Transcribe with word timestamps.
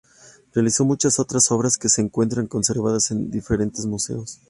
Realizó 0.55 0.83
muchas 0.83 1.19
otras 1.19 1.51
obras 1.51 1.77
que 1.77 1.87
se 1.87 2.01
encuentran 2.01 2.47
conservadas 2.47 3.11
en 3.11 3.29
diferentes 3.29 3.85
museos. 3.85 4.39